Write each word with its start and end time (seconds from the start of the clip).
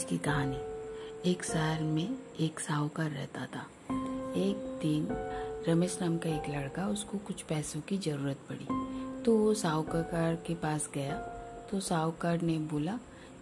आज 0.00 0.04
की 0.08 0.16
कहानी। 0.18 1.30
एक 1.30 1.42
शहर 1.44 1.80
में 1.84 2.16
एक 2.40 2.60
साहूकार 2.60 3.08
रहता 3.10 3.40
था। 3.46 3.64
एक 4.36 4.56
दिन 4.82 5.06
रमेश 5.68 5.96
नाम 6.02 6.16
का 6.18 6.28
एक 6.28 6.48
लड़का 6.50 6.86
उसको 6.88 7.18
कुछ 7.26 7.42
पैसों 7.42 7.80
की 7.88 7.98
ज़रूरत 7.98 8.36
पड़ी। 8.48 8.66
तो 9.24 9.36
वो 9.38 9.52
साहूकार 9.54 10.34
के 10.46 10.54
पास 10.54 10.88
गया। 10.94 11.16
तो 11.70 11.80
साहूकार 11.80 12.42
ने 12.42 12.56
बोला 12.70 12.92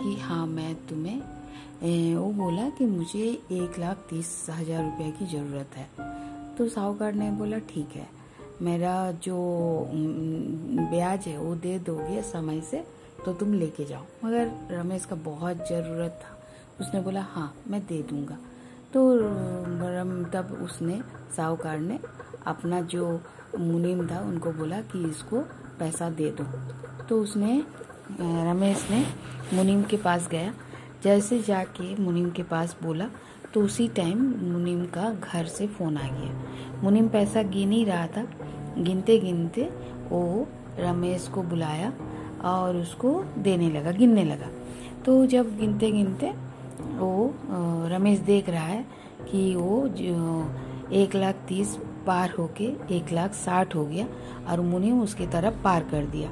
कि 0.00 0.14
हाँ 0.20 0.46
मैं 0.46 0.74
तुम्हें 0.88 2.16
वो 2.16 2.30
बोला 2.34 2.68
कि 2.78 2.86
मुझे 2.86 3.28
एक 3.52 3.78
लाख 3.78 4.04
तीस 4.10 4.34
हज़ार 4.50 4.82
रुपये 4.84 5.10
की 5.18 5.26
ज़रूरत 5.28 5.76
है। 5.76 5.88
तो 6.56 6.68
साहूकार 6.68 7.12
ने 7.12 7.30
बोला, 7.32 7.58
ठीक 7.70 7.96
है, 7.96 8.08
मेरा 8.62 8.96
जो 9.22 9.36
ब्याज 10.90 11.28
है 11.28 11.38
वो 11.38 11.54
दे 11.56 11.78
दोगे 11.86 12.22
समय 12.32 12.60
से 12.70 12.84
तो 13.24 13.32
तुम 13.34 13.54
लेके 13.54 13.84
जाओ। 13.84 14.04
मगर 14.24 14.50
रमेश 14.72 15.04
का 15.04 15.16
बहुत 15.24 15.56
ज़रूरत 15.68 16.20
था। 16.22 16.36
उसने 16.80 17.00
बोला 17.00 17.20
हाँ 17.30 17.52
मैं 17.68 17.80
दे 17.86 18.02
दूँगा। 18.02 18.38
तो 18.92 19.00
तब 20.32 20.58
उसने, 20.62 21.00
साहूकार 21.36 21.78
ने 21.78 21.98
अपना 22.46 22.80
जो 22.82 23.20
मुनीम 23.58 24.06
था, 24.06 24.20
उनको 24.20 24.52
बोला 24.52 24.80
कि 24.82 25.04
इसको 25.08 25.40
पैसा 25.78 26.10
दे 26.10 26.30
दो। 26.30 26.44
तो 27.06 27.20
उसने 27.22 27.62
रमेश 28.20 28.86
ने 28.90 29.04
मुनीम 29.54 29.82
के 29.82 29.96
पास 29.96 30.28
गया। 30.28 30.52
जैसे 31.04 31.38
जाके 31.42 31.94
मुनीम 31.96 32.30
के 32.30 32.42
पास 32.42 32.76
बोला 32.82 33.08
तो 33.54 33.60
उसी 33.62 33.86
टाइम 33.88 34.18
मुनीम 34.52 34.84
का 34.86 35.08
घर 35.12 35.46
से 35.46 35.66
फ़ोन 35.66 35.96
आ 35.96 36.08
गया। 36.08 36.80
मुनीम 36.82 37.08
पैसा 37.08 37.42
गिन 37.44 37.72
ही 37.72 37.84
रहा 37.84 38.06
था। 38.06 38.26
गिनते 38.78 39.18
गिनते 39.18 39.62
वो 40.10 40.46
रमेश 40.78 41.26
को 41.28 41.42
बुलाया 41.42 41.92
और 42.44 42.76
उसको 42.76 43.12
देने 43.38 43.70
लगा, 43.70 43.90
गिनने 43.90 44.24
लगा। 44.24 44.48
तो 45.04 45.24
जब 45.26 45.56
गिनते 45.58 45.90
गिनते 45.90 46.32
वो 46.98 47.34
रमेश 47.88 48.18
देख 48.18 48.48
रहा 48.48 48.64
है 48.64 48.84
कि 49.22 49.54
वो 49.56 49.84
एक 50.92 51.14
लाख 51.14 51.44
तीस 51.48 51.76
पार 52.06 52.34
होके 52.38 52.64
एक 52.96 53.12
लाख 53.12 53.34
साठ 53.34 53.74
हो 53.74 53.84
गया 53.84 54.06
और 54.50 54.60
मुनीम 54.60 55.00
उसकी 55.02 55.26
तरफ़ 55.26 55.62
पार 55.64 55.82
कर 55.90 56.06
दिया। 56.06 56.30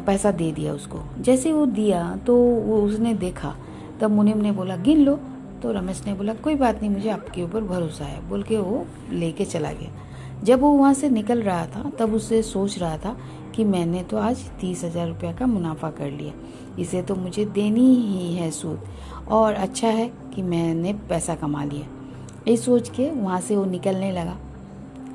पैसा 0.00 0.30
दे 0.32 0.50
दिया 0.52 0.72
उसको। 0.74 0.98
जैसे 1.20 1.52
वो 1.52 1.66
दिया 1.68 2.16
तो 2.26 2.36
वो 2.36 2.80
उसने 2.82 3.14
देखा। 3.16 3.54
तब 4.00 4.10
मुनिम 4.10 4.38
ने 4.38 4.52
बोला, 4.52 4.76
गिन 4.76 5.04
लो। 5.04 5.18
तो 5.62 5.72
रमेश 5.72 6.02
ने 6.06 6.14
बोला, 6.14 6.34
कोई 6.34 6.54
बात 6.54 6.80
नहीं, 6.80 6.90
मुझे 6.90 7.10
आपके 7.10 7.42
ऊपर 7.42 7.60
भरोसा 7.64 8.04
है। 8.04 8.28
बोल 8.28 8.42
के 8.42 8.56
वो 8.58 8.84
लेके 9.10 9.44
चला 9.44 9.72
गया। 9.72 9.90
जब 10.44 10.60
वो 10.60 10.70
वहाँ 10.70 10.92
से 10.94 11.08
निकल 11.10 11.42
रहा 11.42 11.66
था, 11.66 11.90
तब 11.98 12.14
उससे 12.14 12.42
सोच 12.42 12.78
रहा 12.78 12.96
था 12.98 13.16
कि 13.56 13.64
मैंने 13.64 14.02
तो 14.02 14.16
आज 14.16 14.44
तीस 14.60 14.84
हज़ार 14.84 15.08
रुपया 15.08 15.32
का 15.32 15.46
मुनाफा 15.46 15.90
कर 15.90 16.10
लिया। 16.10 16.32
इसे 16.78 17.02
तो 17.02 17.14
मुझे 17.14 17.44
देनी 17.44 17.86
ही 17.96 18.34
है 18.34 18.50
सूद। 18.50 18.80
और 19.30 19.54
अच्छा 19.54 19.88
है 19.88 20.12
कि 20.34 20.42
मैंने 20.42 20.92
पैसा 20.92 21.34
कमा 21.34 21.64
लिया। 21.64 21.86
ये 22.48 22.56
सोच 22.56 22.88
के 22.88 23.10
वहाँ 23.10 23.40
से 23.40 23.56
वो 23.56 23.64
निकलने 23.64 24.12
लगा। 24.12 24.36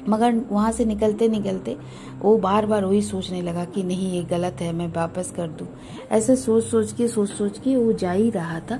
मगर 0.09 0.41
वहाँ 0.51 0.71
से 0.71 0.85
निकलते 0.85 1.27
निकलते 1.27 1.77
वो 2.19 2.37
बार 2.37 2.65
बार 2.65 2.85
वही 2.85 3.01
सोचने 3.01 3.41
लगा 3.41 3.65
कि 3.65 3.83
नहीं, 3.83 4.11
ये 4.11 4.23
गलत 4.23 4.57
है, 4.61 4.73
मैं 4.73 4.87
वापस 4.87 5.31
कर 5.31 5.47
दूँ। 5.47 5.67
ऐसे 6.11 6.35
सोच 6.35 6.63
सोच 6.63 6.93
के, 6.93 7.07
सोच 7.07 7.29
सोच 7.29 7.59
के 7.59 7.75
वो 7.75 7.93
जा 7.93 8.11
ही 8.11 8.29
रहा 8.29 8.59
था। 8.59 8.79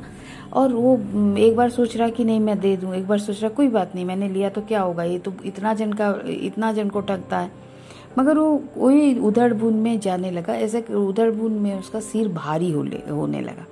और 0.53 0.73
वो 0.73 0.95
एक 1.37 1.55
बार 1.55 1.69
सोच 1.69 1.97
रहा 1.97 2.09
कि 2.09 2.23
नहीं, 2.23 2.39
मैं 2.39 2.59
दे 2.59 2.77
दूँ। 2.77 2.93
एक 2.95 3.07
बार 3.07 3.19
सोच 3.19 3.41
रहा, 3.41 3.49
कोई 3.49 3.67
बात 3.67 3.95
नहीं, 3.95 4.05
मैंने 4.05 4.29
लिया 4.29 4.49
तो 4.49 4.61
क्या 4.61 4.81
होगा? 4.81 5.03
ये 5.03 5.19
तो 5.19 5.33
इतना 5.45 5.73
जन 5.73 5.93
का, 5.93 6.15
इतना 6.27 6.73
जन 6.73 6.89
को 6.89 7.01
ठगता 7.01 7.39
है। 7.39 7.51
मगर 8.19 8.37
वो, 8.37 8.63
वही 8.77 9.19
उधड़ 9.19 9.53
बूंद 9.53 9.75
में 9.75 9.99
जाने 9.99 10.31
लगा। 10.31 10.53
ऐसे 10.53 10.81
उधड़ 10.81 11.31
बूंद 11.31 11.61
में 11.61 11.79
उसका 11.79 11.99
सिर 11.99 12.27
भारी 12.27 12.71
होने 12.71 13.41
लगा। 13.41 13.65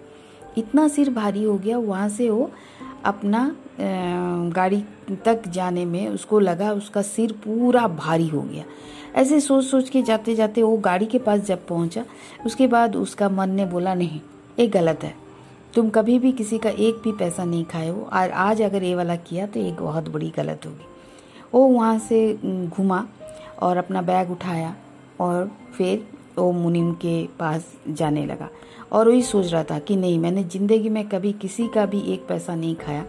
इतना 0.58 0.88
सिर 0.88 1.10
भारी 1.10 1.44
हो 1.44 1.58
गया, 1.58 1.78
वहाँ 1.78 2.10
से 2.10 2.30
वो 2.30 2.50
अपना 3.06 3.56
गाड़ी 4.56 4.84
तक 5.26 5.48
जाने 5.48 5.86
में 5.86 6.08
उसको 6.10 6.40
लगा, 6.40 6.72
उसका 6.72 7.02
सिर 7.02 7.32
पूरा 7.46 7.88
भारी 7.88 8.28
हो 8.28 8.42
गया। 8.42 8.64
ऐसे 9.16 9.40
सोच 9.40 9.64
सोच 9.66 9.90
के 9.90 10.02
जाते 10.02 10.36
जाते 10.36 10.64
वो 10.64 10.78
गाड़ी 10.78 11.06
के 11.06 11.20
पास 11.20 11.40
जब 11.40 11.66
पहुँचा, 11.68 12.04
उसके 12.46 12.68
बाद 12.68 12.96
उसका 12.96 13.30
मन 13.30 13.50
ने 13.50 13.66
बोला, 13.66 13.94
नहीं, 13.94 14.22
ये 14.60 14.68
गलत 14.68 15.04
है। 15.04 15.14
तुम 15.74 15.90
कभी 15.90 16.18
भी 16.20 16.32
किसी 16.32 16.58
का 16.58 16.70
एक 16.70 17.02
भी 17.04 17.12
पैसा 17.12 17.44
नहीं 17.46 17.64
खाए 17.66 17.90
हो। 17.90 18.02
और 18.04 18.32
आज 18.32 18.62
अगर 18.62 18.84
ये 18.84 18.96
वाला 18.96 19.16
किया 19.18 19.46
तो 19.48 19.60
एक 19.60 19.76
बहुत 19.76 20.10
बड़ी 20.10 20.32
गलत 20.38 20.66
होगी। 20.66 20.86
वो 21.54 21.66
वहाँ 21.68 21.98
से 22.00 22.34
घुमा 22.68 23.06
और 23.62 23.78
अपना 23.78 24.02
बैग 24.02 24.32
उठाया 24.32 24.76
और 25.20 25.52
फिर 25.78 26.08
वो 26.38 26.52
मुनिम 26.52 26.92
के 26.94 27.24
पास 27.40 27.74
जाने 27.90 28.26
लगा। 28.26 28.50
और 28.92 29.08
वही 29.10 29.22
सोच 29.22 29.52
रहा 29.54 29.64
था 29.64 29.80
कि 29.80 29.96
नहीं, 29.96 30.20
मैंने 30.20 30.44
ज़िंदगी 30.44 30.90
में 30.90 31.08
कभी 31.10 31.32
किसी 31.34 31.68
का 31.68 31.86
भी 31.86 32.02
एक 32.14 32.26
पैसा 32.28 32.56
नहीं 32.56 32.76
खाया। 32.76 33.06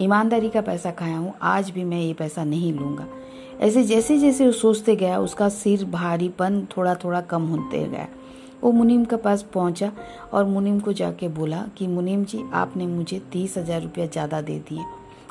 ईमानदारी 0.00 0.48
का 0.48 0.60
पैसा 0.60 0.90
खाया 0.90 1.16
हूँ, 1.16 1.34
आज 1.42 1.70
भी 1.70 1.84
मैं 1.84 2.00
ये 2.00 2.12
पैसा 2.14 2.44
नहीं 2.44 2.72
लूँगा। 2.72 3.06
ऐसे 3.60 3.82
जैसे 3.82 4.18
जैसे 4.18 4.46
वो 4.46 4.52
सोचते 4.52 4.96
गया, 4.96 5.18
उसका 5.18 5.48
सिर 5.48 5.84
भारीपन 5.84 6.66
थोड़ा 6.76 6.94
थोड़ा 6.94 7.20
कम 7.20 7.46
होते 7.46 7.82
गया। 7.84 8.06
वो 8.62 8.70
मुनीम 8.72 9.04
के 9.04 9.16
पास 9.16 9.42
पहुँचा 9.54 9.90
और 10.32 10.44
मुनीम 10.44 10.78
को 10.80 10.92
जाके 10.92 11.28
बोला 11.28 11.64
कि, 11.78 11.86
मुनीम 11.86 12.24
जी, 12.24 12.42
आपने 12.52 12.86
मुझे 12.86 13.18
तीस 13.32 13.56
हज़ार 13.58 13.82
रुपया 13.82 14.06
ज़्यादा 14.06 14.40
दे 14.40 14.58
दिए। 14.68 14.84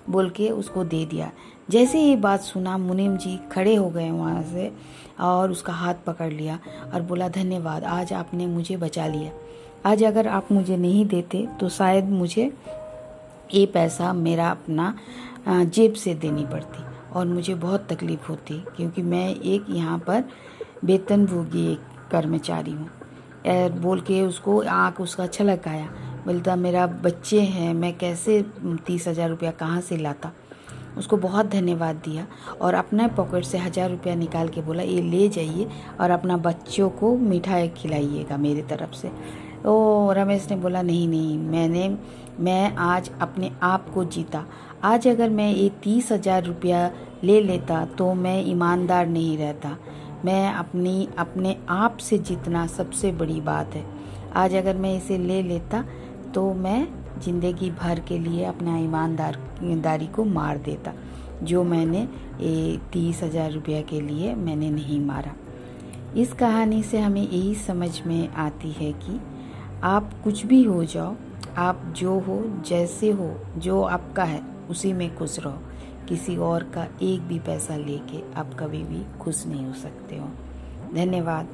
बोल 0.10 0.30
के 0.30 0.50
उसको 0.50 0.84
दे 0.84 1.06
दिया। 1.06 1.32
जैसे 1.70 2.02
ये 2.02 2.16
बात 2.16 2.42
सुना, 2.42 2.78
मुनीम 2.78 3.18
जी 3.18 3.38
खड़े 3.52 3.76
हो 3.76 3.90
गए 3.90 4.10
वहाँ 4.12 4.44
से 4.44 4.72
और 5.20 5.52
उसका 5.52 5.74
हाथ 5.74 5.96
पकड़ 6.06 6.32
लिया 6.32 6.60
और 6.94 7.02
बोला, 7.02 7.28
धन्यवाद, 7.30 7.84
आज 7.84 8.14
आपने 8.14 8.48
मुझे 8.48 8.78
बचा 8.78 9.08
लिया। 9.08 9.32
आज 9.86 10.04
अगर 10.04 10.28
आप 10.28 10.52
मुझे 10.52 10.78
नहीं 10.78 11.06
देते 11.06 11.46
तो 11.60 11.70
शायद 11.70 12.10
मुझे 12.10 12.52
ये 13.54 13.66
पैसा 13.66 14.12
मेरा 14.14 14.50
अपना 14.50 14.94
जेब 15.48 15.94
से 15.94 16.14
देनी 16.16 16.46
पड़ती 16.46 16.84
और 17.14 17.26
मुझे 17.26 17.56
बहुत 17.56 17.88
तकलीफ़ 17.92 18.28
होती 18.30 18.60
क्योंकि 18.78 19.02
मैं 19.04 19.28
एक 19.30 19.66
यहाँ 19.70 19.98
पर 20.08 20.24
वेतनभोगी 20.84 21.66
एक 21.72 22.10
कर्मचारी 22.12 22.72
हूँ। 22.72 22.90
बोल 23.82 24.02
के 24.02 24.22
उसको 24.22 24.60
आँख 24.62 25.02
उसका 25.02 25.28
छलक 25.28 25.68
आया 25.68 25.88
बोलता, 26.26 26.56
मेरा 26.56 26.86
बच्चे 26.88 27.42
हैं, 27.42 27.74
मैं 27.74 27.98
कैसे 27.98 28.42
तीस 28.88 29.08
हज़ार 29.08 29.30
रुपया 29.30 29.52
कहाँ 29.54 29.82
से 29.82 29.98
लाता? 29.98 30.32
उसको 30.98 31.18
बहुत 31.18 31.46
धन्यवाद 31.46 31.96
दिया 32.06 32.26
और 32.62 32.74
अपने 32.74 33.08
पॉकेट 33.08 33.44
से 33.46 33.58
हज़ार 33.58 33.90
रुपया 33.90 34.16
निकाल 34.16 34.48
के 34.50 34.62
बोला, 34.62 34.84
ये 34.84 35.02
ले 35.02 35.28
जाइए 35.30 35.68
और 36.02 36.12
अपना 36.12 36.38
बच्चों 36.40 36.90
को 36.92 37.16
मिठाई 37.18 37.68
खिलाइएगा 37.78 38.38
मेरी 38.38 38.62
तरफ़ 38.64 38.96
से। 38.96 39.12
तो 39.68 40.12
रमेश 40.14 40.46
ने 40.50 40.56
बोला, 40.56 40.82
नहीं 40.82 41.08
नहीं, 41.08 41.38
मैंने, 41.40 41.98
मैं 42.40 42.76
आज 42.78 43.10
अपने 43.22 43.52
आप 43.64 43.90
को 43.94 44.04
जीता। 44.06 44.44
आज 44.84 45.08
अगर 45.08 45.30
मैं 45.30 45.50
ये 45.50 45.70
तीस 45.84 46.12
हज़ार 46.12 46.44
रुपया 46.44 46.92
ले 47.24 47.40
लेता 47.42 47.84
तो 47.98 48.14
मैं 48.16 48.44
ईमानदार 48.46 49.08
नहीं 49.08 49.38
रहता। 49.38 49.76
मैं 50.26 50.54
अपनी, 50.54 51.08
अपने 51.18 51.56
आप 51.70 51.98
से 52.00 52.18
जीतना 52.20 52.66
सबसे 52.68 53.12
बड़ी 53.14 53.40
बात 53.42 53.76
है। 53.76 53.86
आज 54.36 54.56
अगर 54.56 54.78
मैं 54.78 54.96
इसे 54.98 55.18
ले 55.18 55.42
लेता 55.44 55.84
तो 56.34 56.54
मैं 56.56 56.88
ज़िंदगी 57.22 57.72
भर 57.74 58.00
के 58.00 58.20
लिए 58.20 58.44
अपना 58.46 58.78
ईमानदारी 58.78 60.08
को 60.08 60.26
मार 60.26 60.58
देता, 60.60 60.94
जो 61.44 61.64
मैंने 61.66 62.08
ये 62.42 62.78
तीस 62.94 63.24
हज़ार 63.24 63.52
रुपया 63.52 63.82
के 63.84 64.02
लिए 64.02 64.36
मैंने 64.36 64.70
नहीं 64.72 65.06
मारा। 65.06 65.36
इस 66.18 66.34
कहानी 66.36 66.84
से 66.84 67.00
हमें 67.00 67.22
यही 67.24 67.56
समझ 67.58 68.02
में 68.06 68.28
आती 68.30 68.72
है 68.74 68.92
कि 68.96 69.20
आप 69.84 70.12
कुछ 70.24 70.46
भी 70.46 70.64
हो 70.64 70.84
जाओ, 70.84 71.16
आप 71.58 71.94
जो 71.98 72.20
हो, 72.20 72.64
जैसे 72.68 73.12
हो, 73.12 73.36
जो 73.58 73.82
आपका 73.82 74.24
है, 74.24 74.42
उसी 74.70 74.94
में 74.94 75.18
खुश 75.18 75.40
रहो। 75.40 75.58
किसी 76.10 76.38
और 76.38 76.64
का 76.64 76.88
एक 77.02 77.22
भी 77.22 77.40
पैसा 77.40 77.76
लेके 77.76 78.34
आप 78.34 78.54
कभी 78.60 78.84
भी 78.84 79.20
खुश 79.20 79.48
नहीं 79.48 79.66
हो 79.66 79.74
सकते 79.74 80.18
हो। 80.18 80.28
धन्यवाद। 80.94 81.48